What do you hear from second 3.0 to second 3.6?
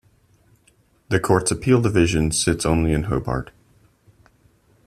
Hobart.